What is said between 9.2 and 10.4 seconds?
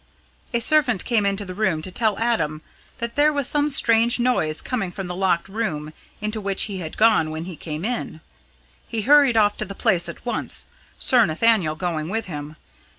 off to the place at